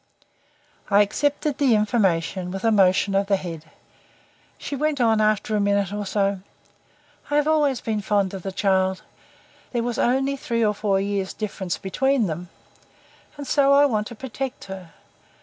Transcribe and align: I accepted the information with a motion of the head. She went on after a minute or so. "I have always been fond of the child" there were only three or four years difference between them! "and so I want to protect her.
I 0.89 1.03
accepted 1.03 1.59
the 1.59 1.75
information 1.75 2.49
with 2.49 2.63
a 2.63 2.71
motion 2.71 3.13
of 3.13 3.27
the 3.27 3.35
head. 3.35 3.65
She 4.57 4.75
went 4.75 4.99
on 4.99 5.21
after 5.21 5.55
a 5.55 5.59
minute 5.59 5.93
or 5.93 6.07
so. 6.07 6.39
"I 7.29 7.35
have 7.35 7.47
always 7.47 7.81
been 7.81 8.01
fond 8.01 8.33
of 8.33 8.41
the 8.41 8.51
child" 8.51 9.03
there 9.73 9.83
were 9.83 9.93
only 9.99 10.35
three 10.37 10.65
or 10.65 10.73
four 10.73 10.99
years 10.99 11.33
difference 11.33 11.77
between 11.77 12.25
them! 12.25 12.49
"and 13.37 13.45
so 13.45 13.73
I 13.73 13.85
want 13.85 14.07
to 14.07 14.15
protect 14.15 14.63
her. 14.63 14.91